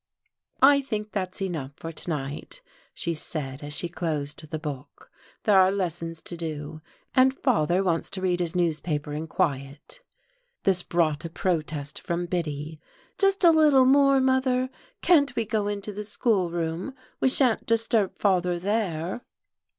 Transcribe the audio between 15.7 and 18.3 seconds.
the schoolroom? We shan't disturb